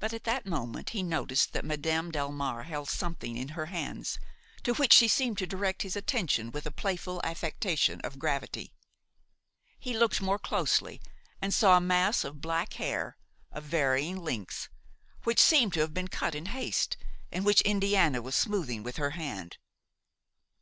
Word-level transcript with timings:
But 0.00 0.12
at 0.12 0.24
that 0.24 0.44
moment 0.44 0.90
he 0.90 1.02
noticed 1.02 1.54
that 1.54 1.64
Madame 1.64 2.12
Delmare 2.12 2.66
held 2.66 2.90
something 2.90 3.38
in 3.38 3.48
her 3.56 3.64
hands 3.72 4.18
to 4.64 4.74
which 4.74 4.92
she 4.92 5.08
seemed 5.08 5.38
to 5.38 5.46
direct 5.46 5.80
his 5.80 5.96
attention 5.96 6.50
with 6.50 6.66
a 6.66 6.70
playful 6.70 7.22
affectation 7.24 8.02
of 8.02 8.18
gravity. 8.18 8.74
He 9.78 9.96
looked 9.96 10.20
more 10.20 10.38
closely 10.38 11.00
and 11.40 11.54
saw 11.54 11.78
a 11.78 11.80
mass 11.80 12.22
of 12.22 12.42
black 12.42 12.74
hair, 12.74 13.16
of 13.50 13.64
varying 13.64 14.18
lengths, 14.18 14.68
which 15.24 15.40
seemed 15.40 15.72
to 15.72 15.80
have 15.80 15.94
been 15.94 16.08
cut 16.08 16.34
in 16.34 16.44
haste, 16.52 16.98
and 17.32 17.42
which 17.46 17.62
Indiana 17.62 18.20
was 18.20 18.36
smoothing 18.36 18.82
with 18.82 18.98
her 18.98 19.12
hand. 19.12 19.56